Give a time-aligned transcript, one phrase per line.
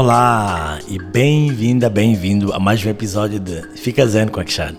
[0.00, 4.76] Olá e bem-vinda, bem-vindo a mais um episódio de Fica Zen com Akshay.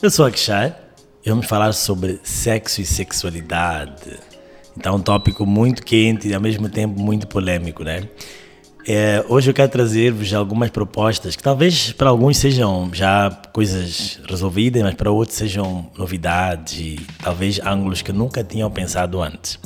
[0.00, 0.74] Eu sou Akshay
[1.22, 4.18] e vamos falar sobre sexo e sexualidade.
[4.74, 8.08] Então, um tópico muito quente e ao mesmo tempo muito polêmico, né?
[8.86, 14.82] É, hoje eu quero trazer-vos algumas propostas que talvez para alguns sejam já coisas resolvidas,
[14.82, 19.58] mas para outros sejam novidades e talvez ângulos que nunca tinham pensado antes.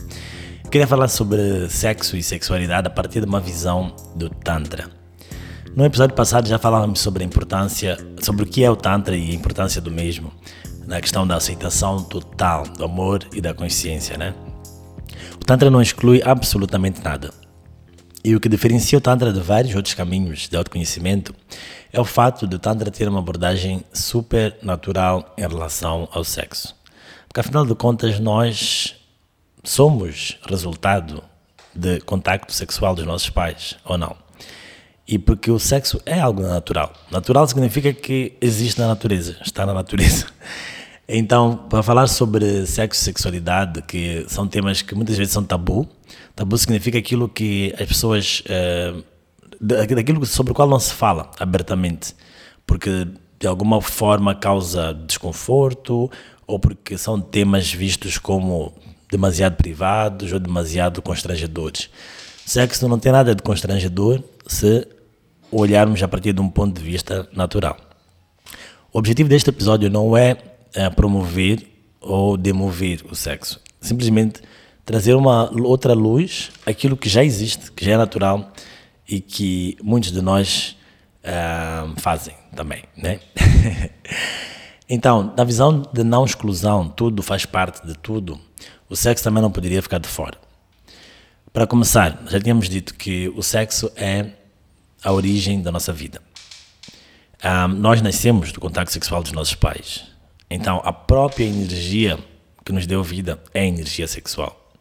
[0.73, 4.89] Queria falar sobre sexo e sexualidade a partir de uma visão do Tantra.
[5.77, 9.33] No episódio passado já falávamos sobre a importância, sobre o que é o Tantra e
[9.33, 10.33] a importância do mesmo,
[10.87, 14.35] na questão da aceitação total do amor e da consciência, né?
[15.35, 17.35] O Tantra não exclui absolutamente nada
[18.25, 21.35] e o que diferencia o Tantra de vários outros caminhos de autoconhecimento
[21.93, 26.75] é o fato do Tantra ter uma abordagem super natural em relação ao sexo.
[27.29, 29.02] Porque afinal de contas, nós
[29.63, 31.23] somos resultado
[31.75, 34.17] de contacto sexual dos nossos pais, ou não?
[35.07, 36.93] E porque o sexo é algo natural.
[37.11, 40.27] Natural significa que existe na natureza, está na natureza.
[41.15, 45.87] Então, para falar sobre sexo e sexualidade, que são temas que muitas vezes são tabu,
[46.35, 48.43] tabu significa aquilo que as pessoas.
[48.47, 49.05] Uh,
[49.61, 52.15] daquilo sobre o qual não se fala abertamente,
[52.65, 53.07] porque
[53.39, 56.11] de alguma forma causa desconforto
[56.47, 58.73] ou porque são temas vistos como
[59.13, 61.91] demasiado privados ou demasiado constrangedores.
[62.47, 64.89] Sexo não tem nada de constrangedor se
[65.51, 67.77] olharmos a partir de um ponto de vista natural.
[68.91, 70.37] O objetivo deste episódio não é
[70.75, 71.67] a promover
[72.01, 73.61] ou demover o sexo.
[73.81, 74.41] Simplesmente
[74.85, 78.51] trazer uma outra luz aquilo que já existe, que já é natural
[79.07, 80.77] e que muitos de nós
[81.23, 83.21] uh, fazem também, né?
[84.89, 88.41] então, na visão de não exclusão, tudo faz parte de tudo,
[88.93, 90.37] o sexo também não poderia ficar de fora.
[91.51, 94.33] Para começar, já tínhamos dito que o sexo é
[95.03, 96.21] a origem da nossa vida.
[97.43, 100.05] Um, ah, nós nascemos do contato sexual dos nossos pais.
[100.51, 102.19] Então, a própria energia
[102.63, 104.75] que nos deu vida é a energia sexual.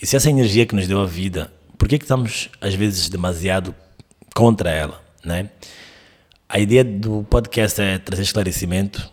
[0.00, 3.08] E se essa energia que nos deu a vida, por que, que estamos às vezes
[3.08, 3.74] demasiado
[4.36, 5.50] contra ela, né?
[6.48, 9.10] A ideia do podcast é trazer esclarecimento,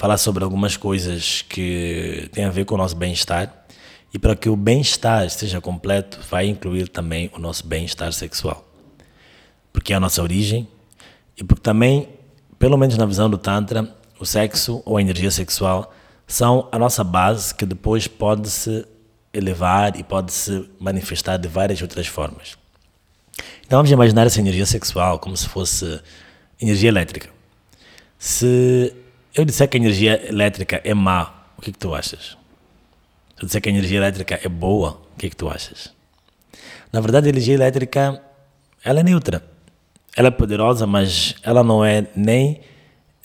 [0.00, 3.52] falar sobre algumas coisas que têm a ver com o nosso bem-estar.
[4.14, 8.66] E para que o bem-estar seja completo, vai incluir também o nosso bem-estar sexual.
[9.70, 10.66] Porque é a nossa origem
[11.36, 12.08] e porque também,
[12.58, 15.94] pelo menos na visão do Tantra, o sexo ou a energia sexual
[16.26, 18.86] são a nossa base que depois pode se
[19.34, 22.56] elevar e pode se manifestar de várias outras formas.
[23.66, 26.00] Então vamos imaginar essa energia sexual como se fosse
[26.58, 27.28] energia elétrica.
[28.18, 28.94] Se
[29.34, 32.36] eu disser que a energia elétrica é má, o que, que tu achas?
[33.36, 35.92] Se eu disser que a energia elétrica é boa, o que, que tu achas?
[36.92, 38.20] Na verdade, a energia elétrica
[38.84, 39.44] ela é neutra.
[40.16, 42.60] Ela é poderosa, mas ela não é nem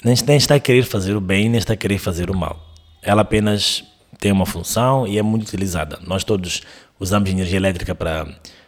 [0.03, 2.63] nem está a querer fazer o bem, nem está a querer fazer o mal.
[3.01, 3.83] Ela apenas
[4.19, 5.97] tem uma função e é muito utilizada.
[6.05, 6.61] Nós todos
[6.99, 8.27] usamos energia elétrica para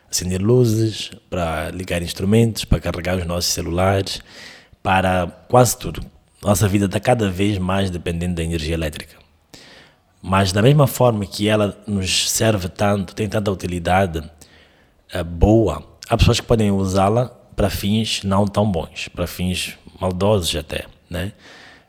[0.09, 4.22] acender luzes, para ligar instrumentos, para carregar os nossos celulares,
[4.81, 6.04] para quase tudo.
[6.42, 9.16] Nossa vida está cada vez mais dependendo da energia elétrica.
[10.22, 14.24] Mas da mesma forma que ela nos serve tanto, tem tanta utilidade
[15.12, 20.56] é, boa, há pessoas que podem usá-la para fins não tão bons, para fins maldosos
[20.56, 21.31] até né?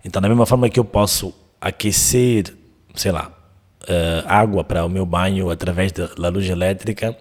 [0.05, 2.55] Então, da mesma forma que eu posso aquecer,
[2.95, 3.33] sei lá,
[3.83, 7.17] uh, água para o meu banho através da, luz elétrica,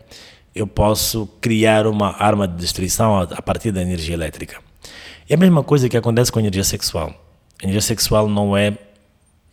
[0.53, 4.59] eu posso criar uma arma de destruição a partir da energia elétrica.
[5.29, 7.13] É a mesma coisa que acontece com a energia sexual.
[7.59, 8.77] A energia sexual não é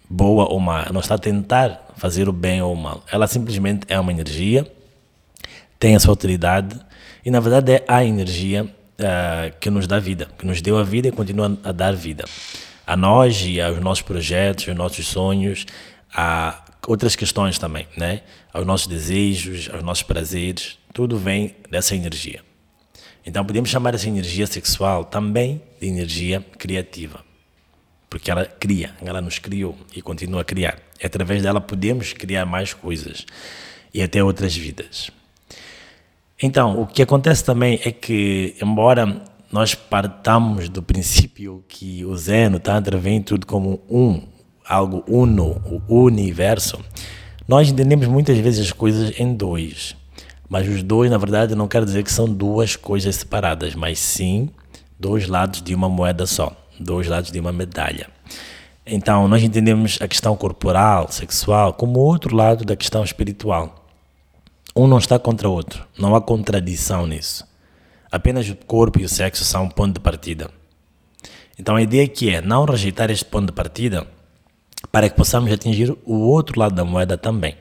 [0.09, 3.03] boa ou má, não está a tentar fazer o bem ou o mal.
[3.11, 4.71] Ela simplesmente é uma energia,
[5.77, 6.79] tem a sua utilidade
[7.25, 10.85] e, na verdade, é a energia uh, que nos dá vida, que nos deu a
[10.85, 12.25] vida e continua a dar vida.
[12.87, 15.67] A nós e aos nossos projetos, aos nossos sonhos,
[16.15, 18.21] a outras questões também, né?
[18.53, 22.43] aos nossos desejos, aos nossos prazeres, tudo vem dessa energia.
[23.27, 27.25] Então podemos chamar essa energia sexual também de energia criativa,
[28.11, 30.79] porque ela cria, ela nos criou e continua a criar.
[31.03, 33.25] E através dela podemos criar mais coisas
[33.93, 35.11] e até outras vidas.
[36.43, 42.55] Então, o que acontece também é que, embora nós partamos do princípio que o Zen,
[42.55, 44.21] o Tantra, vem tudo como um,
[44.67, 46.85] algo uno, o universo,
[47.47, 49.97] nós entendemos muitas vezes as coisas em dois.
[50.49, 54.51] Mas os dois, na verdade, não quer dizer que são duas coisas separadas, mas sim
[54.99, 58.09] dois lados de uma moeda só, dois lados de uma medalha.
[58.87, 63.87] Então, nós entendemos a questão corporal, sexual, como outro lado da questão espiritual.
[64.77, 65.87] Um não está contra o outro.
[65.99, 67.47] Não há contradição nisso.
[68.11, 70.51] Apenas o corpo e o sexo são um ponto de partida.
[71.59, 74.07] Então a ideia aqui é não rejeitar este ponto de partida
[74.91, 77.57] para que possamos atingir o outro lado da moeda também.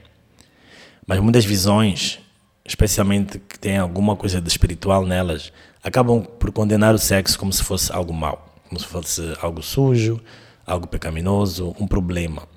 [1.05, 2.19] Mas muitas visões,
[2.65, 5.51] especialmente que têm alguma coisa de espiritual nelas,
[5.83, 10.21] acabam por condenar o sexo como se fosse algo mau, como se fosse algo sujo,
[10.65, 12.47] algo pecaminoso, um problema.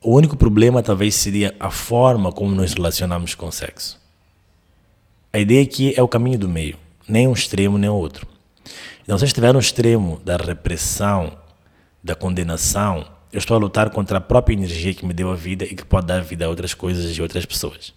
[0.00, 4.00] O único problema talvez seria a forma como nos relacionamos com o sexo.
[5.32, 6.78] A ideia aqui é o caminho do meio,
[7.08, 8.26] nem um extremo nem outro.
[9.02, 11.36] Então, se eu estiver no extremo da repressão,
[12.02, 15.64] da condenação, eu estou a lutar contra a própria energia que me deu a vida
[15.64, 17.92] e que pode dar vida a outras coisas e outras pessoas.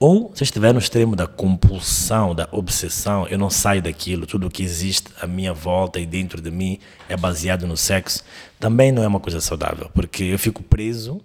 [0.00, 4.62] Ou se estiver no extremo da compulsão, da obsessão, eu não saio daquilo, tudo que
[4.62, 6.78] existe à minha volta e dentro de mim
[7.08, 8.22] é baseado no sexo,
[8.60, 11.20] também não é uma coisa saudável, porque eu fico preso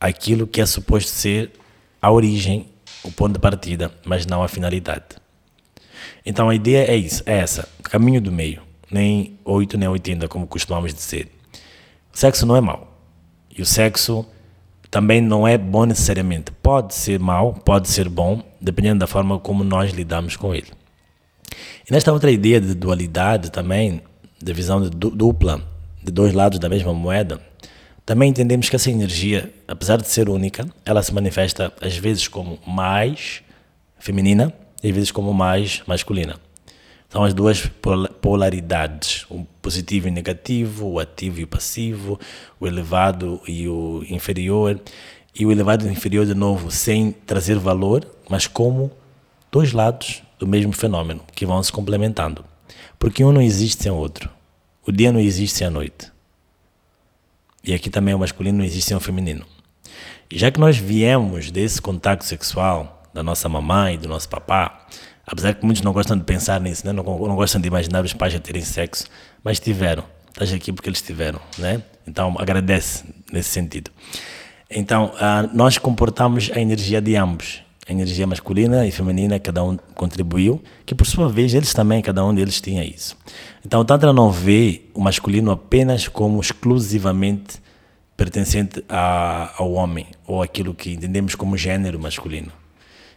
[0.00, 1.52] àquilo que é suposto ser
[2.00, 2.68] a origem,
[3.04, 5.16] o ponto de partida, mas não a finalidade.
[6.26, 10.44] Então a ideia é isso, é essa, caminho do meio, nem 8 nem 80, como
[10.48, 11.30] costumamos dizer.
[12.12, 12.98] O sexo não é mau.
[13.56, 14.26] E o sexo
[14.92, 16.52] também não é bom necessariamente.
[16.52, 20.68] Pode ser mau, pode ser bom, dependendo da forma como nós lidamos com ele.
[21.88, 24.02] E nesta outra ideia de dualidade também,
[24.40, 25.62] de visão de dupla,
[26.04, 27.40] de dois lados da mesma moeda,
[28.04, 32.58] também entendemos que essa energia, apesar de ser única, ela se manifesta às vezes como
[32.66, 33.42] mais
[33.98, 34.52] feminina
[34.82, 36.36] e às vezes como mais masculina.
[37.12, 37.70] São as duas
[38.22, 42.18] polaridades, o positivo e o negativo, o ativo e o passivo,
[42.58, 44.80] o elevado e o inferior.
[45.38, 48.90] E o elevado e o inferior, de novo, sem trazer valor, mas como
[49.50, 52.46] dois lados do mesmo fenômeno, que vão se complementando.
[52.98, 54.30] Porque um não existe sem o outro.
[54.86, 56.10] O dia não existe sem a noite.
[57.62, 59.44] E aqui também o masculino não existe sem o feminino.
[60.30, 64.86] E já que nós viemos desse contato sexual da nossa mamãe e do nosso papá,
[65.26, 66.92] Apesar que muitos não gostam de pensar nisso, né?
[66.92, 69.06] não, não gostam de imaginar os pais a terem sexo,
[69.42, 70.04] mas tiveram.
[70.28, 71.82] Estás aqui porque eles tiveram, né?
[72.06, 73.90] Então agradece nesse sentido.
[74.70, 79.76] Então uh, nós comportamos a energia de ambos, a energia masculina e feminina, cada um
[79.94, 83.16] contribuiu, que por sua vez eles também, cada um deles tinha isso.
[83.64, 87.60] Então o Tantra não vê o masculino apenas como exclusivamente
[88.16, 92.52] pertencente a, ao homem, ou aquilo que entendemos como gênero masculino.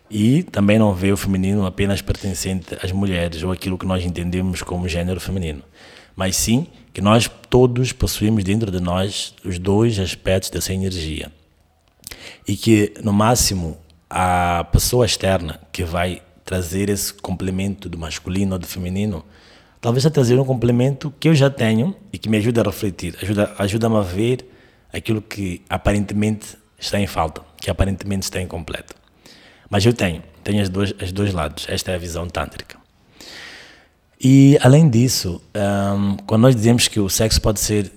[0.09, 4.61] E também não vê o feminino apenas pertencente às mulheres ou aquilo que nós entendemos
[4.61, 5.63] como gênero feminino,
[6.15, 11.31] mas sim que nós todos possuímos dentro de nós os dois aspectos dessa energia.
[12.47, 13.77] E que, no máximo,
[14.09, 19.25] a pessoa externa que vai trazer esse complemento do masculino ou do feminino,
[19.81, 23.17] talvez a trazer um complemento que eu já tenho e que me ajuda a refletir,
[23.21, 24.47] ajuda, ajuda-me a ver
[24.93, 28.95] aquilo que aparentemente está em falta, que aparentemente está incompleto.
[29.69, 31.65] Mas eu tenho, tenho as duas, as dois lados.
[31.69, 32.77] Esta é a visão tântrica.
[34.19, 37.91] E além disso, um, quando nós dizemos que o sexo pode ser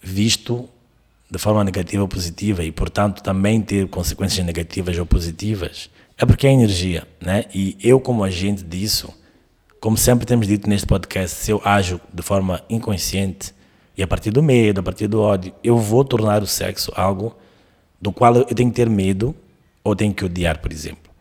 [0.00, 0.68] visto
[1.30, 6.46] de forma negativa ou positiva e, portanto, também ter consequências negativas ou positivas, é porque
[6.46, 7.44] é energia, né?
[7.52, 9.12] E eu, como agente disso,
[9.80, 13.52] como sempre temos dito neste podcast, se eu ajo de forma inconsciente
[13.96, 17.36] e a partir do medo, a partir do ódio, eu vou tornar o sexo algo
[18.00, 19.34] do qual eu tenho que ter medo
[19.84, 21.12] ou tenho que odiar, por exemplo.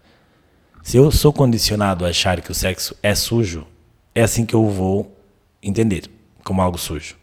[0.82, 3.68] Se eu sou condicionado a achar que o sexo é sujo,
[4.16, 5.16] é assim que eu vou
[5.62, 6.10] entender
[6.44, 7.16] como algo sujo.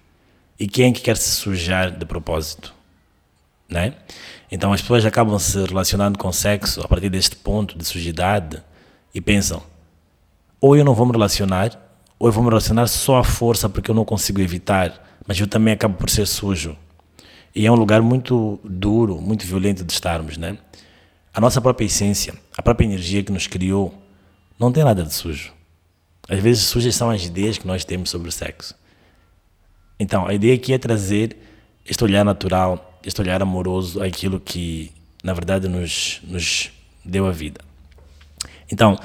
[0.59, 2.75] E quem é que quer se sujar de propósito?
[3.69, 3.95] Né?
[4.51, 8.63] Então as pessoas acabam se relacionando com sexo a partir deste ponto de sujidade
[9.15, 9.63] e pensam:
[10.61, 11.79] ou eu não vou me relacionar,
[12.19, 15.47] ou eu vou me relacionar só à força porque eu não consigo evitar, mas eu
[15.47, 16.77] também acabo por ser sujo.
[17.55, 20.59] E é um lugar muito duro, muito violento de estarmos, né?
[21.41, 23.95] A nossa própria essência, a própria energia que nos criou,
[24.59, 25.55] não tem nada de sujo.
[26.29, 28.75] Às vezes, sujas são as ideias que nós temos sobre o sexo.
[29.99, 31.35] Então, a ideia aqui é trazer
[31.83, 34.93] este olhar natural, este olhar amoroso àquilo que,
[35.25, 37.63] na verdade, nos, nos deu a vida.
[38.71, 39.01] Então,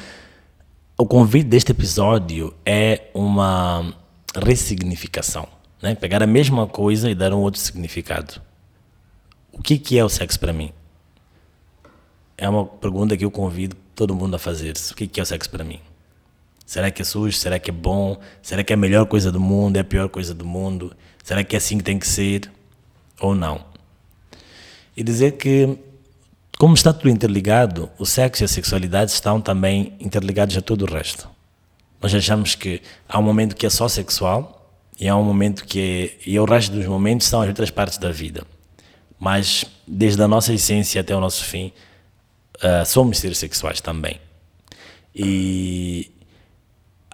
[0.98, 3.94] o convite deste episódio é uma
[4.36, 5.48] ressignificação.
[5.82, 5.96] Né?
[5.96, 8.42] Pegar a mesma coisa e dar um outro significado.
[9.54, 10.74] O que, que é o sexo para mim?
[12.38, 14.74] É uma pergunta que eu convido todo mundo a fazer.
[14.92, 15.80] O que é o sexo para mim?
[16.66, 17.38] Será que é sujo?
[17.38, 18.20] Será que é bom?
[18.42, 19.78] Será que é a melhor coisa do mundo?
[19.78, 20.96] É a pior coisa do mundo?
[21.24, 22.52] Será que é assim que tem que ser?
[23.20, 23.64] Ou não?
[24.98, 25.78] E dizer que,
[26.58, 30.92] como está tudo interligado, o sexo e a sexualidade estão também interligados a todo o
[30.92, 31.30] resto.
[32.02, 35.80] Nós achamos que há um momento que é só sexual e há um momento que
[36.26, 38.44] é, e o resto dos momentos são as outras partes da vida.
[39.20, 41.72] Mas desde a nossa essência até o nosso fim,
[42.56, 44.20] uh, somos seres sexuais também.
[45.16, 46.12] E,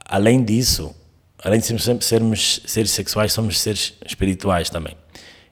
[0.06, 0.96] além disso,
[1.44, 4.96] além de sermos, sermos seres sexuais, somos seres espirituais também.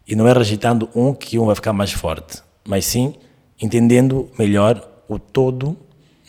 [0.08, 3.14] E não é rejeitando um que um vai ficar mais forte, mas sim
[3.62, 5.78] entendendo melhor o todo,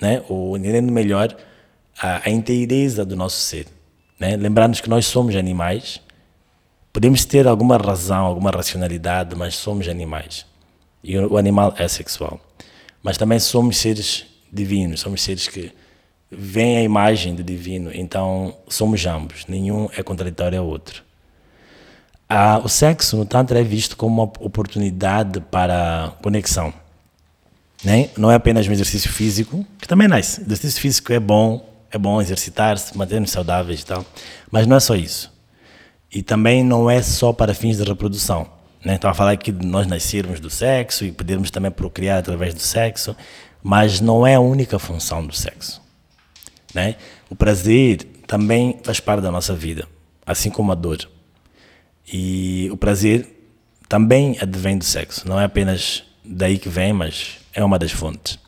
[0.00, 0.22] né?
[0.28, 1.34] ou entendendo melhor
[1.98, 3.66] a, a inteireza do nosso ser.
[4.18, 4.36] Né?
[4.36, 6.00] Lembrando que nós somos animais,
[6.92, 10.44] podemos ter alguma razão, alguma racionalidade, mas somos animais.
[11.02, 12.38] E o animal é sexual.
[13.02, 15.72] Mas também somos seres divinos, somos seres que
[16.30, 21.02] veem a imagem do divino, então somos ambos, nenhum é contraditório ao outro.
[22.28, 26.72] Ah, o sexo no Tantra é visto como uma oportunidade para conexão.
[27.82, 28.10] Né?
[28.16, 30.40] Não é apenas um exercício físico, que também é nice.
[30.42, 34.06] Exercício físico é bom, é bom exercitar-se, manter-nos saudáveis e tal,
[34.50, 35.32] mas não é só isso.
[36.12, 38.46] E também não é só para fins de reprodução.
[38.84, 38.94] Né?
[38.94, 42.60] Estava a falar aqui de nós nascermos do sexo e podermos também procriar através do
[42.60, 43.14] sexo,
[43.62, 45.82] mas não é a única função do sexo.
[46.74, 46.96] Né?
[47.28, 49.86] O prazer também faz parte da nossa vida,
[50.24, 51.08] assim como a dor.
[52.12, 53.26] E o prazer
[53.88, 58.38] também advém do sexo, não é apenas daí que vem, mas é uma das fontes.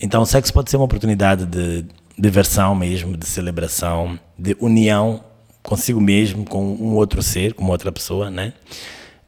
[0.00, 1.84] Então, o sexo pode ser uma oportunidade de
[2.18, 5.22] diversão mesmo, de celebração, de união
[5.62, 8.52] consigo mesmo, com um outro ser, com outra pessoa, né?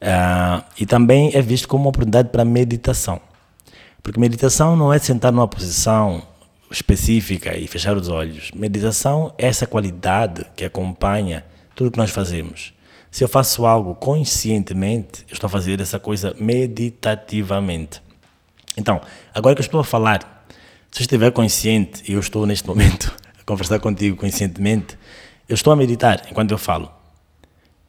[0.01, 3.21] Uh, e também é visto como uma oportunidade para meditação.
[4.03, 6.23] Porque meditação não é sentar numa posição
[6.71, 8.51] específica e fechar os olhos.
[8.55, 12.75] Meditação é essa qualidade que acompanha tudo que nós fazemos.
[13.11, 18.03] Se eu faço algo conscientemente, eu estou a fazer essa coisa meditativamente.
[18.77, 19.01] Então,
[19.35, 20.47] agora que eu estou a falar,
[20.91, 24.99] se eu estiver consciente e eu estou neste momento a conversar contigo conscientemente,
[25.49, 26.91] eu estou a meditar enquanto eu falo.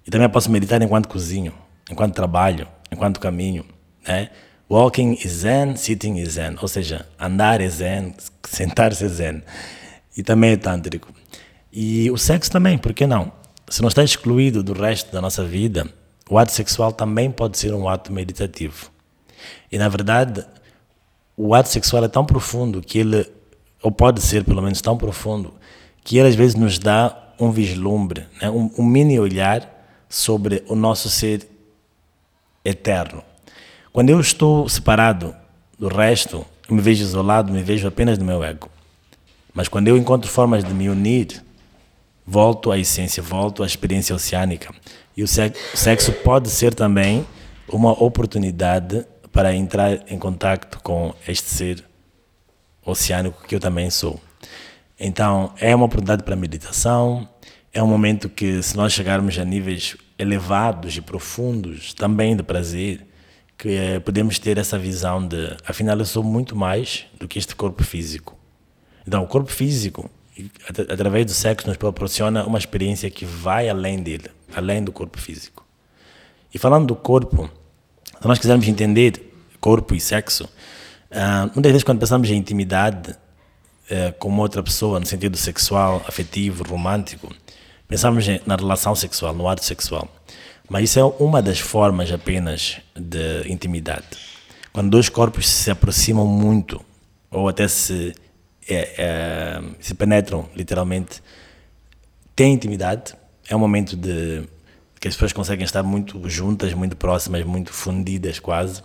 [0.05, 1.53] E também posso meditar enquanto cozinho,
[1.89, 3.65] enquanto trabalho, enquanto caminho,
[4.07, 4.29] né?
[4.69, 6.57] Walking is zen, sitting is zen.
[6.61, 8.13] Ou seja, andar é zen,
[8.43, 9.43] sentar-se é zen.
[10.15, 11.13] E também é tântrico.
[11.71, 13.31] E o sexo também, por que não?
[13.69, 15.87] Se não está excluído do resto da nossa vida,
[16.29, 18.91] o ato sexual também pode ser um ato meditativo.
[19.71, 20.45] E na verdade,
[21.35, 23.25] o ato sexual é tão profundo que ele,
[23.81, 25.53] ou pode ser pelo menos tão profundo,
[26.03, 28.49] que ele às vezes nos dá um vislumbre, né?
[28.49, 29.73] um, um mini olhar
[30.09, 31.47] sobre o nosso ser
[32.67, 33.23] eterno.
[33.93, 35.33] Quando eu estou separado
[35.79, 38.69] do resto, me vejo isolado, me vejo apenas no meu ego.
[39.53, 41.43] Mas quando eu encontro formas de me unir,
[42.25, 44.73] volto à essência, volto à experiência oceânica.
[45.15, 47.25] E o sexo pode ser também
[47.67, 51.83] uma oportunidade para entrar em contato com este ser
[52.85, 54.19] oceânico que eu também sou.
[54.99, 57.27] Então, é uma oportunidade para meditação,
[57.73, 63.05] é um momento que, se nós chegarmos a níveis elevados e profundos também de prazer,
[63.57, 67.55] que é, podemos ter essa visão de, afinal, eu sou muito mais do que este
[67.55, 68.37] corpo físico.
[69.07, 70.09] Então, o corpo físico,
[70.89, 75.65] através do sexo, nos proporciona uma experiência que vai além dele, além do corpo físico.
[76.53, 77.49] E falando do corpo,
[78.21, 84.13] se nós quisermos entender corpo e sexo, uh, muitas vezes quando pensamos em intimidade uh,
[84.19, 87.33] com outra pessoa, no sentido sexual, afetivo, romântico,
[87.87, 90.07] pensamos na relação sexual, no ato sexual.
[90.69, 94.05] Mas isso é uma das formas apenas de intimidade.
[94.73, 96.83] Quando dois corpos se aproximam muito,
[97.31, 98.13] ou até se,
[98.67, 101.23] é, é, se penetram literalmente,
[102.35, 103.15] tem intimidade,
[103.49, 104.43] é um momento de
[104.99, 108.81] que as pessoas conseguem estar muito juntas, muito próximas, muito fundidas quase,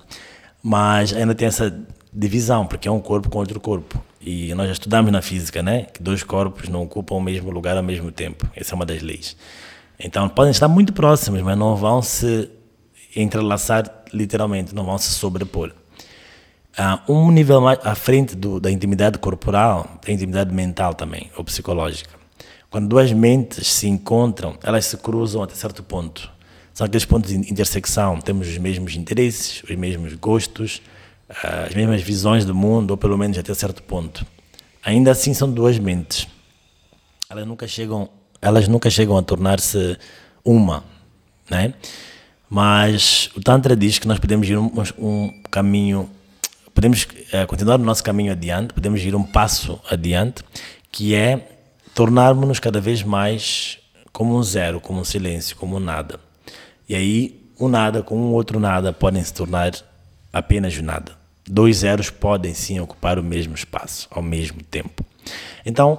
[0.63, 1.77] mas ainda tem essa
[2.13, 4.03] divisão, porque é um corpo com outro corpo.
[4.25, 5.87] E nós já estudamos na física, né?
[5.93, 8.49] Que dois corpos não ocupam o mesmo lugar ao mesmo tempo.
[8.55, 9.37] Essa é uma das leis.
[9.99, 12.49] Então podem estar muito próximos, mas não vão se
[13.15, 15.73] entrelaçar literalmente, não vão se sobrepor.
[16.79, 21.45] Uh, um nível mais à frente do, da intimidade corporal, da intimidade mental também, ou
[21.45, 22.11] psicológica.
[22.71, 26.31] Quando duas mentes se encontram, elas se cruzam até certo ponto.
[26.73, 30.81] São aqueles pontos de intersecção, temos os mesmos interesses, os mesmos gostos,
[31.43, 34.27] as mesmas visões do mundo, ou pelo menos até certo ponto.
[34.85, 36.27] Ainda assim são duas mentes.
[37.31, 38.09] Elas nunca chegam
[38.43, 39.97] elas nunca chegam a tornar-se
[40.45, 40.83] uma,
[41.49, 41.73] né?
[42.51, 46.11] Mas o Tantra diz que nós podemos ir um, um caminho,
[46.75, 50.43] podemos é, continuar o nosso caminho adiante, podemos ir um passo adiante,
[50.91, 51.49] que é
[51.95, 53.79] tornarmos-nos cada vez mais
[54.13, 56.19] como um zero, como um silêncio, como um nada.
[56.89, 59.73] E aí, um nada com um outro nada podem se tornar
[60.33, 61.22] apenas o nada.
[61.49, 65.05] Dois zeros podem sim ocupar o mesmo espaço ao mesmo tempo.
[65.65, 65.99] Então,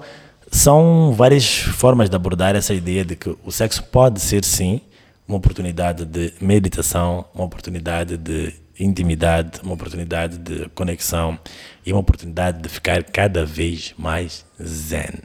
[0.52, 4.82] são várias formas de abordar essa ideia de que o sexo pode ser, sim,
[5.28, 11.38] uma oportunidade de meditação, uma oportunidade de intimidade, uma oportunidade de conexão
[11.86, 15.22] e uma oportunidade de ficar cada vez mais zen.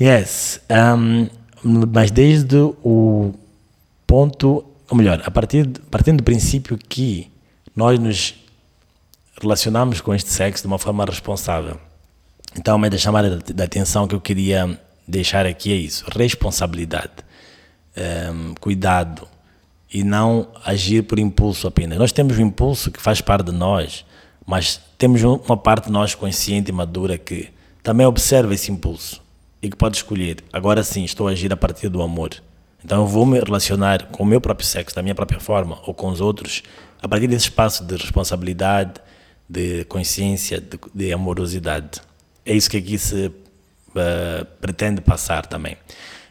[0.00, 0.60] Yes.
[0.70, 1.28] Um,
[1.62, 3.34] mas desde o
[4.06, 7.30] ponto, ou melhor, a partir, partindo do princípio que
[7.76, 8.34] nós nos
[9.40, 11.78] relacionamos com este sexo de uma forma responsável.
[12.56, 17.12] Então, uma das chamadas da atenção que eu queria deixar aqui é isso: responsabilidade,
[18.32, 19.26] um, cuidado
[19.92, 21.98] e não agir por impulso apenas.
[21.98, 24.04] Nós temos um impulso que faz parte de nós,
[24.46, 27.48] mas temos uma parte de nós consciente e madura que
[27.82, 29.20] também observa esse impulso
[29.60, 30.38] e que pode escolher.
[30.52, 32.30] Agora sim, estou a agir a partir do amor.
[32.84, 35.92] Então eu vou me relacionar com o meu próprio sexo, da minha própria forma, ou
[35.92, 36.62] com os outros,
[37.02, 38.94] a partir desse espaço de responsabilidade,
[39.50, 42.00] de consciência, de, de amorosidade.
[42.46, 45.76] É isso que aqui se uh, pretende passar também.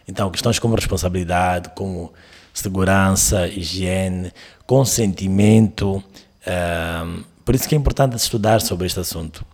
[0.07, 2.13] Então, questões como responsabilidade, como
[2.53, 4.31] segurança, higiene,
[4.65, 6.01] consentimento.
[6.47, 9.45] Uh, por isso que é importante estudar sobre este assunto.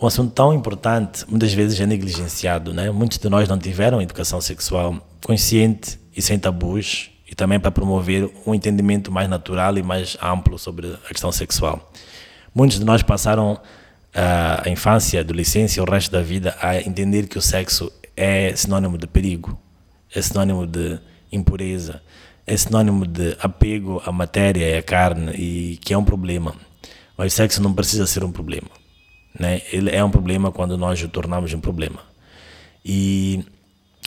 [0.00, 2.90] Um assunto tão importante, muitas vezes é negligenciado, né?
[2.90, 8.30] Muitos de nós não tiveram educação sexual consciente e sem tabus, e também para promover
[8.46, 11.90] um entendimento mais natural e mais amplo sobre a questão sexual.
[12.58, 13.60] Muitos de nós passaram
[14.12, 18.98] a infância, a adolescência, o resto da vida a entender que o sexo é sinônimo
[18.98, 19.56] de perigo,
[20.12, 20.98] é sinônimo de
[21.30, 22.02] impureza,
[22.44, 26.52] é sinônimo de apego à matéria e à carne e que é um problema.
[27.16, 28.70] Mas o sexo não precisa ser um problema.
[29.38, 29.62] Né?
[29.72, 32.00] Ele é um problema quando nós o tornamos um problema.
[32.84, 33.44] E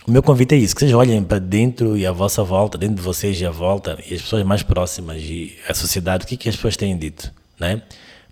[0.05, 2.97] o meu convite é isso, que vocês olhem para dentro e à vossa volta, dentro
[2.97, 6.35] de vocês e à volta, e as pessoas mais próximas e a sociedade, o que,
[6.35, 7.81] que as pessoas têm dito, né?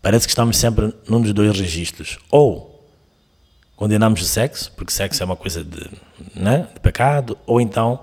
[0.02, 2.18] Parece que estamos sempre num dos dois registros.
[2.32, 2.88] Ou
[3.76, 5.90] condenamos o sexo, porque sexo é uma coisa de,
[6.36, 8.02] né, de pecado, ou então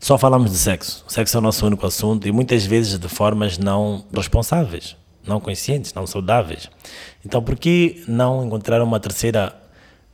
[0.00, 1.04] só falamos de sexo.
[1.06, 5.40] O sexo é o nosso único assunto e muitas vezes de formas não responsáveis, não
[5.40, 6.70] conscientes, não saudáveis.
[7.24, 9.52] Então, por que não encontrar uma terceira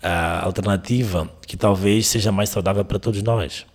[0.03, 3.67] uh, alternativa que talvez seja mais saudável para todos nós?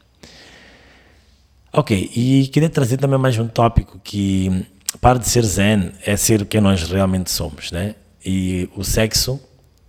[1.72, 4.66] Ok, e queria trazer também mais um tópico que
[5.02, 7.96] para de ser zen é ser o que nós realmente somos, né?
[8.26, 9.40] E o sexo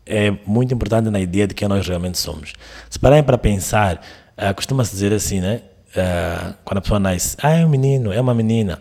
[0.06, 2.52] é muito importante na ideia de quem nós realmente somos.
[2.88, 4.00] Se pararem para pensar,
[4.36, 5.62] uh, costuma-se dizer assim, né?
[5.90, 8.80] Uh, quando a pessoa nasce, ah, é um menino, é uma menina.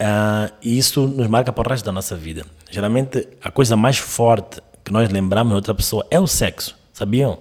[0.00, 2.44] Uh, e isso nos marca para o resto da nossa vida.
[2.70, 7.38] Geralmente, a coisa mais forte que nós lembramos de outra pessoa é o sexo, sabiam?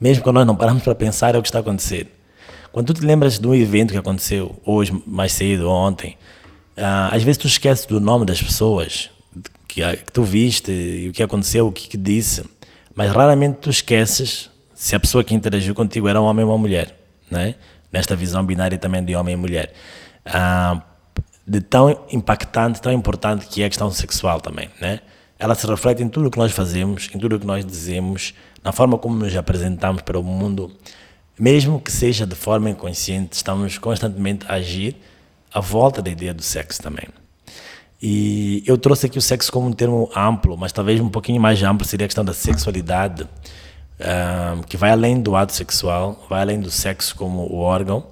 [0.00, 2.08] Mesmo quando nós não paramos para pensar, é o que está acontecendo.
[2.70, 6.16] Quando tu te lembras de um evento que aconteceu hoje, mais cedo, ou ontem,
[6.76, 9.10] às vezes tu esqueces do nome das pessoas
[9.68, 12.44] que, que tu viste e o que aconteceu, o que, que disse,
[12.94, 16.58] mas raramente tu esqueces se a pessoa que interagiu contigo era um homem ou uma
[16.58, 16.96] mulher,
[17.30, 17.54] né?
[17.92, 19.72] nesta visão binária também de homem e mulher.
[20.26, 20.80] Uh,
[21.46, 25.00] de tão impactante, tão importante que é a questão sexual também, né?
[25.38, 28.32] Ela se reflete em tudo o que nós fazemos, em tudo o que nós dizemos,
[28.62, 30.70] na forma como nos apresentamos para o mundo,
[31.36, 34.96] mesmo que seja de forma inconsciente, estamos constantemente a agir
[35.52, 37.08] à volta da ideia do sexo também.
[38.00, 41.62] E eu trouxe aqui o sexo como um termo amplo, mas talvez um pouquinho mais
[41.62, 43.28] amplo seria a questão da sexualidade,
[44.00, 48.04] um, que vai além do ato sexual, vai além do sexo como o órgão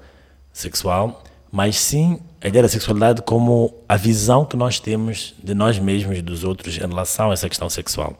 [0.52, 5.78] sexual, mas sim a ideia da sexualidade como a visão que nós temos de nós
[5.78, 8.16] mesmos e dos outros em relação a essa questão sexual.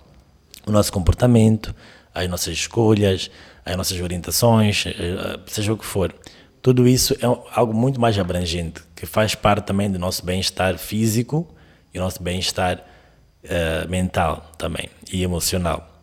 [0.66, 1.74] O nosso comportamento,
[2.12, 3.30] as nossas escolhas,
[3.64, 6.12] as nossas orientações, eh, seja o que for.
[6.62, 11.48] Tudo isso é algo muito mais abrangente, que faz parte também do nosso bem-estar físico
[11.92, 12.84] e nosso bem-estar
[13.44, 16.02] uh, mental também e emocional.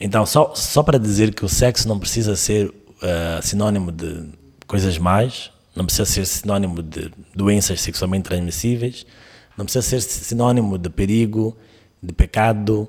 [0.00, 4.30] Então, só, só para dizer que o sexo não precisa ser uh, sinônimo de
[4.66, 9.04] coisas mais, não precisa ser sinônimo de doenças sexualmente transmissíveis,
[9.56, 11.56] não precisa ser sinônimo de perigo,
[12.02, 12.88] de pecado,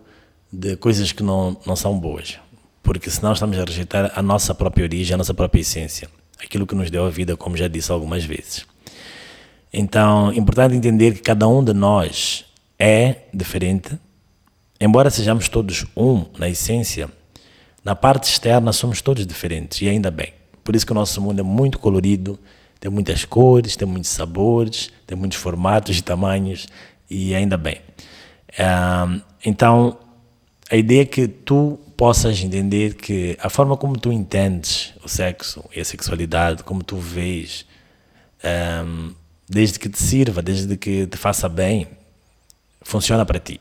[0.54, 2.40] de coisas que não, não são boas.
[2.82, 6.10] Porque senão estamos a rejeitar a nossa própria origem, a nossa própria essência,
[6.44, 8.66] aquilo que nos deu a vida, como já disse algumas vezes.
[9.72, 12.46] Então, é importante entender que cada um de nós
[12.78, 13.98] é diferente,
[14.82, 17.10] Embora sejamos todos um na essência,
[17.84, 20.32] na parte externa somos todos diferentes e ainda bem.
[20.64, 22.40] Por isso que o nosso mundo é muito colorido,
[22.80, 26.66] tem muitas cores, tem muitos sabores, tem muitos formatos e tamanhos
[27.10, 27.82] e ainda bem.
[29.46, 29.98] então,
[30.70, 35.66] a ideia é que tu possas entender que a forma como tu entendes o sexo
[35.76, 37.66] e a sexualidade, como tu vês,
[39.50, 41.88] desde que te sirva, desde que te faça bem,
[42.82, 43.60] funciona para ti.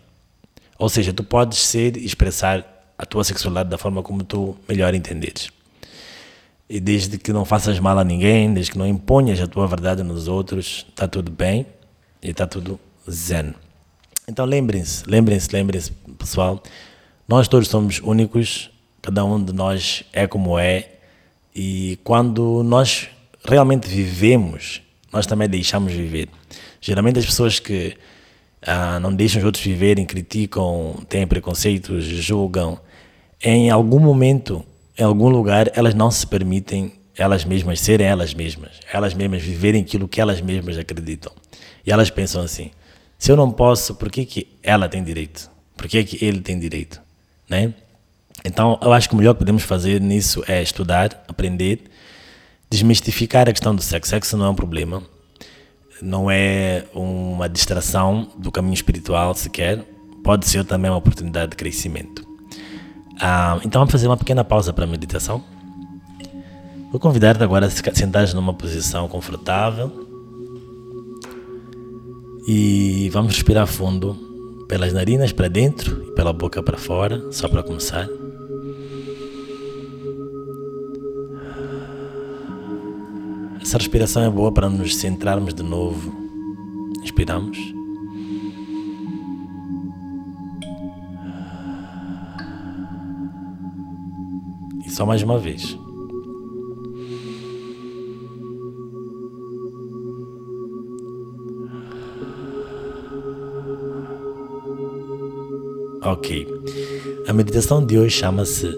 [0.78, 4.94] Ou seja, tu podes ser e expressar a tua sexualidade da forma como tu melhor
[4.94, 5.50] entenderes.
[6.68, 10.02] E desde que não faças mal a ninguém, desde que não imponhas a tua verdade
[10.02, 11.66] nos outros, está tudo bem
[12.22, 12.78] e está tudo
[13.10, 13.54] zen.
[14.28, 16.62] Então lembrem-se, lembrem-se, lembrem-se, pessoal,
[17.28, 18.70] nós todos somos únicos,
[19.02, 20.92] cada um de nós é como é
[21.54, 23.08] E quando nós
[23.44, 24.80] realmente vivemos,
[25.12, 26.30] nós também deixamos viver.
[26.80, 27.96] Geralmente as pessoas que
[28.62, 32.80] ah, não deixam os outros viverem, criticam, têm preconceitos, julgam,
[33.42, 34.64] em algum momento,
[34.96, 39.82] em algum lugar, elas não se permitem elas mesmas serem elas mesmas, elas mesmas viverem
[39.82, 41.32] aquilo que elas mesmas acreditam.
[41.84, 42.70] E elas pensam assim:
[43.18, 45.50] se eu não posso, por que, que ela tem direito?
[45.76, 47.07] Por que, que ele tem direito?
[47.48, 47.72] Né?
[48.44, 51.82] Então, eu acho que o melhor que podemos fazer nisso é estudar, aprender,
[52.70, 54.10] desmistificar a questão do sexo.
[54.10, 55.02] Sexo não é um problema,
[56.00, 59.84] não é uma distração do caminho espiritual sequer,
[60.22, 62.26] pode ser também uma oportunidade de crescimento.
[63.20, 65.42] Ah, então, vamos fazer uma pequena pausa para a meditação.
[66.90, 70.06] Vou convidar-te agora a sentar numa posição confortável
[72.46, 74.27] e vamos respirar fundo
[74.68, 78.06] pelas narinas para dentro e pela boca para fora, só para começar.
[83.60, 86.12] Essa respiração é boa para nos centrarmos de novo.
[87.02, 87.58] Inspiramos.
[94.84, 95.78] E só mais uma vez.
[106.02, 106.46] Ok.
[107.26, 108.68] A meditação de hoje chama-se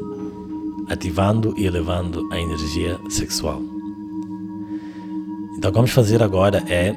[0.88, 3.60] Ativando e Elevando a Energia Sexual.
[5.56, 6.96] Então, o que vamos fazer agora é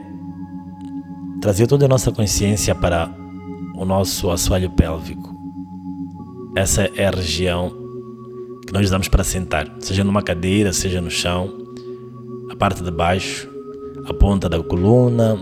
[1.41, 3.13] trazer toda a nossa consciência para
[3.75, 5.35] o nosso assoalho pélvico.
[6.55, 7.69] Essa é a região
[8.65, 11.53] que nós usamos para sentar, seja numa cadeira, seja no chão,
[12.49, 13.49] a parte de baixo,
[14.05, 15.37] a ponta da coluna,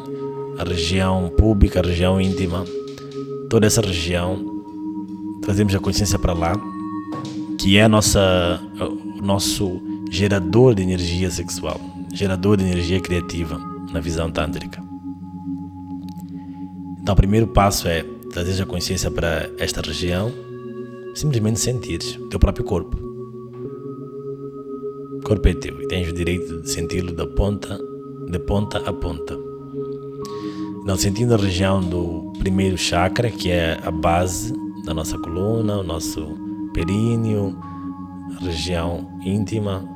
[0.57, 2.65] a região pública, a região íntima,
[3.47, 4.50] toda essa região
[5.41, 6.53] trazemos a consciência para lá,
[7.57, 11.79] que é a nossa, o nosso gerador de energia sexual,
[12.13, 13.59] gerador de energia criativa
[13.91, 14.81] na visão tântrica.
[17.01, 20.31] Então, o primeiro passo é trazer a consciência para esta região,
[21.15, 22.97] simplesmente sentir o teu próprio corpo.
[25.17, 27.79] O corpo é teu e tens o direito de senti-lo da ponta,
[28.29, 29.37] de ponta a ponta.
[30.85, 35.83] Não sentindo a região do primeiro chakra, que é a base da nossa coluna, o
[35.83, 36.37] nosso
[36.73, 37.57] períneo,
[38.39, 39.87] região íntima.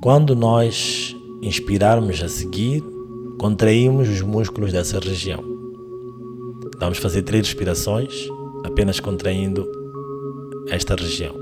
[0.00, 2.82] Quando nós inspirarmos a seguir,
[3.38, 5.42] contraímos os músculos dessa região.
[6.78, 8.28] Vamos fazer três respirações,
[8.64, 9.70] apenas contraindo
[10.68, 11.34] esta região.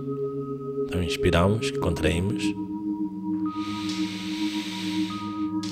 [0.87, 2.43] Então inspiramos, contraímos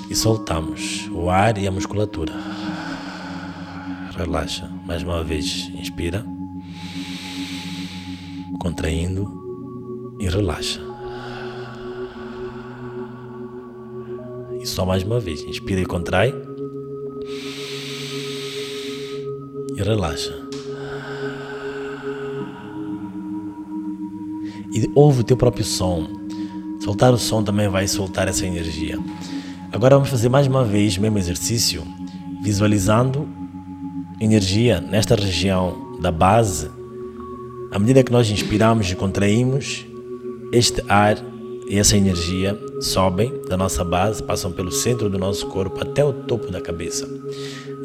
[0.09, 2.58] e soltamos o ar e a musculatura
[4.19, 4.69] relaxa.
[4.85, 6.25] Mais uma vez, inspira,
[8.59, 10.81] contraindo e relaxa.
[14.61, 16.33] E só mais uma vez, inspira e contrai
[19.77, 20.35] e relaxa.
[24.73, 26.05] E ouve o teu próprio som.
[26.81, 28.99] Soltar o som também vai soltar essa energia.
[29.71, 31.83] Agora vamos fazer mais uma vez o mesmo exercício,
[32.43, 33.38] visualizando
[34.21, 36.69] energia nesta região da base,
[37.71, 39.85] à medida que nós inspiramos e contraímos,
[40.51, 41.17] este ar
[41.69, 46.11] e essa energia sobem da nossa base, passam pelo centro do nosso corpo até o
[46.11, 47.07] topo da cabeça.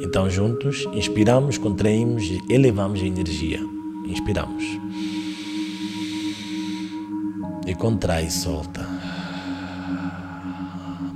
[0.00, 3.60] Então, juntos, inspiramos, contraímos e elevamos a energia.
[4.06, 4.64] Inspiramos.
[7.66, 8.86] E contrai e solta.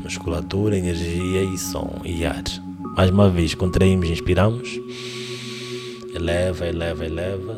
[0.03, 2.68] Musculatura, energia e som e ar.
[2.99, 4.81] Mais uma vez, contraímos, inspiramos.
[6.13, 7.57] Eleva, eleva, eleva.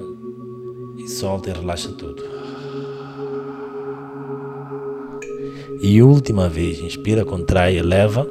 [0.98, 2.22] E solta e relaxa tudo.
[5.80, 8.30] E última vez, inspira, contrai, eleva.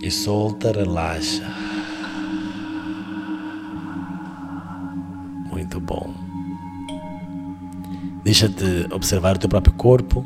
[0.00, 1.44] E solta, relaxa.
[5.52, 6.14] Muito bom.
[8.24, 10.20] Deixa-te observar o teu próprio corpo,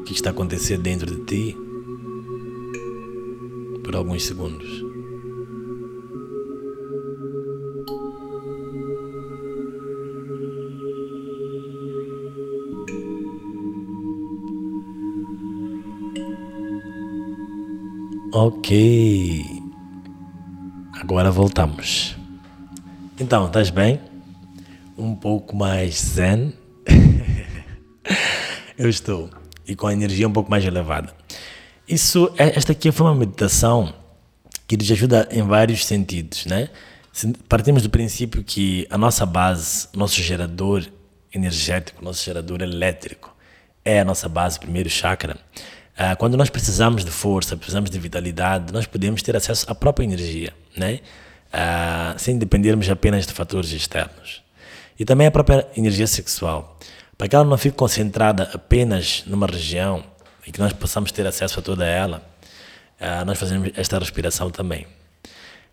[0.00, 1.59] o que está acontecendo dentro de ti
[3.90, 4.84] por alguns segundos.
[18.32, 19.44] Ok.
[21.00, 22.16] Agora voltamos.
[23.18, 24.00] Então, estás bem?
[24.96, 26.54] Um pouco mais zen?
[28.78, 29.30] Eu estou.
[29.66, 31.19] E com a energia um pouco mais elevada.
[31.90, 33.92] Isso, é, esta aqui foi uma meditação
[34.68, 36.68] que nos ajuda em vários sentidos, né?
[37.48, 40.86] Partimos do princípio que a nossa base, nosso gerador
[41.34, 43.34] energético, nosso gerador elétrico.
[43.84, 45.36] É a nossa base, primeiro chakra.
[45.98, 50.04] Ah, quando nós precisamos de força, precisamos de vitalidade, nós podemos ter acesso à própria
[50.04, 51.00] energia, né?
[51.52, 54.44] Ah, sem dependermos apenas de fatores externos.
[54.96, 56.78] E também a própria energia sexual.
[57.18, 60.04] Para que ela não fique concentrada apenas numa região
[60.46, 62.22] e que nós possamos ter acesso a toda ela,
[62.98, 64.86] ah, nós fazemos esta respiração também.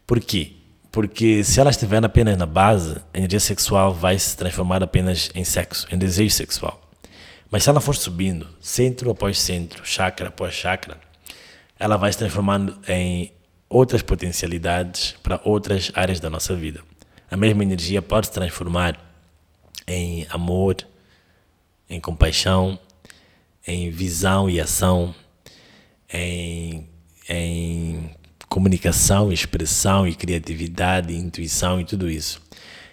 [0.06, 0.53] Por quê?
[0.91, 5.43] Porque se ela estiver apenas na base, a energia sexual vai se transformar apenas em
[5.43, 6.82] sexo, em desejo sexual.
[7.51, 10.97] Mas se ela for subindo, centro após centro, chakra após chakra,
[11.80, 13.32] ela vai se transformando em
[13.69, 16.82] outras potencialidades para outras áreas da nossa vida.
[17.30, 18.97] A mesma energia pode se transformar
[19.86, 20.77] em amor,
[21.89, 22.80] em compaixão,
[23.67, 25.13] em visão e ação,
[26.12, 26.88] em,
[27.30, 28.10] em
[28.47, 32.41] comunicação, expressão e criatividade, intuição e tudo isso.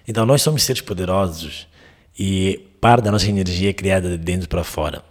[0.06, 1.68] Então nós somos seres poderosos
[2.18, 5.02] e parte da nossa energia é criada de dentro para fora.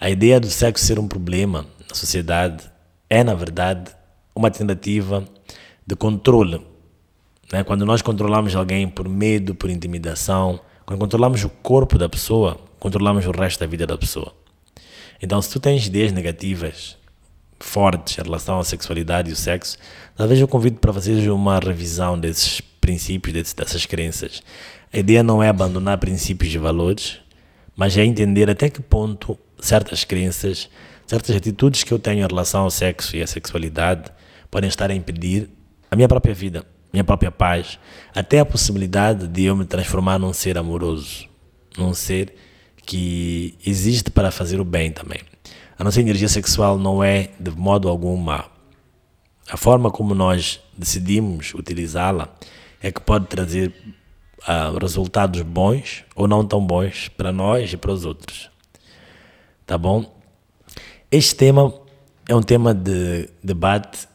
[0.00, 2.64] A ideia do sexo ser um problema na sociedade
[3.08, 3.92] é, na verdade,
[4.34, 5.24] uma tentativa
[5.86, 6.60] de controle.
[7.52, 7.62] Né?
[7.62, 13.24] Quando nós controlamos alguém por medo, por intimidação, quando controlamos o corpo da pessoa, controlamos
[13.26, 14.34] o resto da vida da pessoa.
[15.22, 16.96] Então, se tu tens ideias negativas
[17.58, 19.78] fortes em relação à sexualidade e o sexo,
[20.14, 24.42] talvez eu convido para fazeres uma revisão desses princípios, dessas crenças.
[24.92, 27.18] A ideia não é abandonar princípios e valores,
[27.74, 30.68] mas é entender até que ponto certas crenças,
[31.06, 34.10] certas atitudes que eu tenho em relação ao sexo e à sexualidade
[34.50, 35.50] podem estar a impedir
[35.90, 37.78] a minha própria vida, minha própria paz,
[38.14, 41.28] até a possibilidade de eu me transformar num ser amoroso,
[41.76, 42.34] num ser
[42.86, 45.20] que existe para fazer o bem também.
[45.78, 48.46] A nossa energia sexual não é de modo algum má.
[49.50, 52.34] A forma como nós decidimos utilizá-la
[52.80, 53.74] é que pode trazer
[54.42, 58.50] uh, resultados bons ou não tão bons para nós e para os outros.
[59.66, 60.16] Tá bom?
[61.10, 61.74] Este tema
[62.28, 64.08] é um tema de debate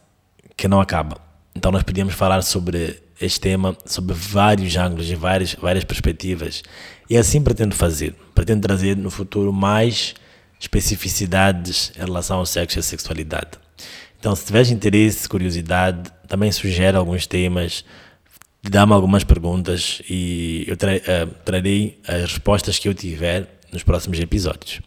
[0.56, 1.18] que não acaba.
[1.54, 6.62] Então nós podíamos falar sobre este tema sobre vários ângulos e várias, várias perspectivas.
[7.08, 8.14] E assim pretendo fazer.
[8.34, 10.14] Pretendo trazer no futuro mais
[10.58, 13.50] especificidades em relação ao sexo e à sexualidade.
[14.18, 17.84] Então, se tiveres interesse, curiosidade, também sugere alguns temas,
[18.62, 24.20] dá-me algumas perguntas e eu tra uh, trarei as respostas que eu tiver nos próximos
[24.20, 24.80] episódios.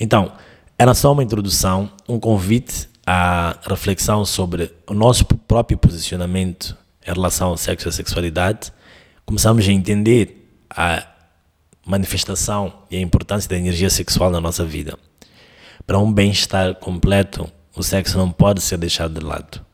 [0.00, 0.32] Então,
[0.78, 7.48] era só uma introdução, um convite à reflexão sobre o nosso próprio posicionamento em relação
[7.48, 8.72] ao sexo e à sexualidade.
[9.24, 11.06] Começamos a entender a
[11.86, 14.98] manifestação e a importância da energia sexual na nossa vida.
[15.86, 19.64] Para um bem-estar completo, o sexo não pode ser deixado de lado.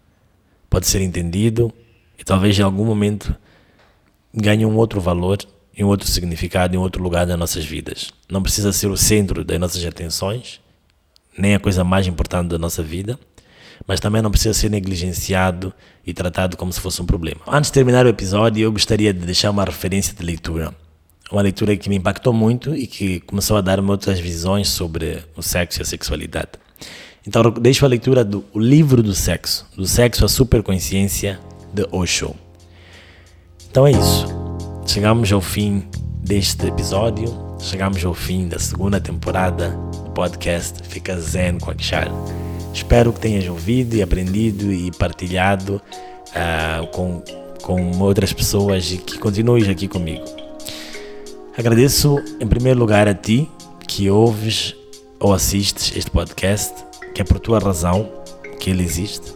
[0.68, 1.72] Pode ser entendido
[2.18, 3.34] e talvez em algum momento
[4.34, 5.38] ganhe um outro valor
[5.80, 8.12] um outro significado em outro lugar das nossas vidas.
[8.30, 10.60] Não precisa ser o centro das nossas atenções,
[11.36, 13.18] nem a coisa mais importante da nossa vida,
[13.86, 15.72] mas também não precisa ser negligenciado
[16.06, 17.40] e tratado como se fosse um problema.
[17.46, 20.74] Antes de terminar o episódio, eu gostaria de deixar uma referência de leitura
[21.32, 25.42] uma leitura que me impactou muito e que começou a dar-me outras visões sobre o
[25.42, 26.50] sexo e a sexualidade.
[27.26, 31.40] Então, deixo a leitura do livro do sexo, do sexo à superconsciência
[31.72, 32.34] de Osho.
[33.70, 34.26] Então é isso.
[34.86, 35.84] Chegamos ao fim
[36.22, 39.70] deste episódio, chegamos ao fim da segunda temporada
[40.04, 42.08] do podcast Fica Zen com Akshar.
[42.72, 45.80] Espero que tenhas ouvido e aprendido e partilhado
[46.28, 47.22] uh, com,
[47.62, 50.24] com outras pessoas e que continues aqui comigo.
[51.56, 53.48] Agradeço em primeiro lugar a ti
[53.86, 54.74] que ouves
[55.20, 56.72] ou assistes este podcast,
[57.14, 58.10] que é por tua razão
[58.58, 59.32] que ele existe.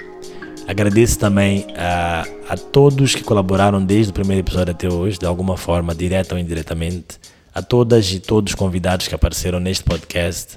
[0.66, 5.56] Agradeço também a, a todos que colaboraram desde o primeiro episódio até hoje, de alguma
[5.56, 7.20] forma, direta ou indiretamente.
[7.54, 10.54] A todas e todos os convidados que apareceram neste podcast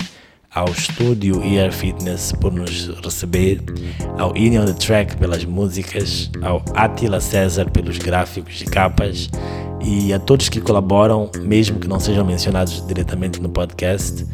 [0.54, 3.62] ao estúdio ER Fitness por nos receber,
[4.18, 9.30] ao In on the Track pelas músicas, ao Atila César pelos gráficos e capas
[9.82, 14.24] e a todos que colaboram, mesmo que não sejam mencionados diretamente no podcast.
[14.24, 14.28] Um,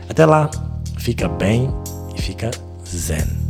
[0.09, 0.51] Até lá,
[0.99, 1.73] fica bem
[2.17, 2.51] e fica
[2.85, 3.48] zen.